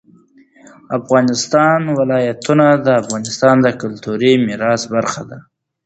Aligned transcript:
د 0.87 0.87
افغانستان 0.99 1.79
ولايتونه 1.99 2.65
د 2.85 2.87
افغانستان 3.01 3.55
د 3.61 3.67
کلتوري 3.81 4.33
میراث 4.47 4.81
برخه 4.95 5.21
ده. 5.29 5.39